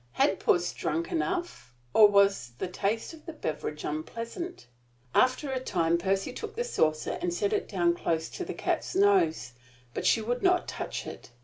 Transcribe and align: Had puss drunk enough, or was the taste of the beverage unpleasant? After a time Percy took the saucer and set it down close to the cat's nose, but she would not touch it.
Had 0.13 0.39
puss 0.39 0.73
drunk 0.73 1.11
enough, 1.11 1.75
or 1.93 2.07
was 2.07 2.53
the 2.57 2.67
taste 2.67 3.13
of 3.13 3.27
the 3.27 3.33
beverage 3.33 3.83
unpleasant? 3.83 4.65
After 5.13 5.51
a 5.51 5.59
time 5.59 5.99
Percy 5.99 6.33
took 6.33 6.55
the 6.55 6.63
saucer 6.63 7.19
and 7.21 7.31
set 7.31 7.53
it 7.53 7.69
down 7.69 7.93
close 7.93 8.27
to 8.29 8.43
the 8.43 8.55
cat's 8.55 8.95
nose, 8.95 9.51
but 9.93 10.07
she 10.07 10.19
would 10.19 10.41
not 10.41 10.67
touch 10.67 11.05
it. 11.05 11.29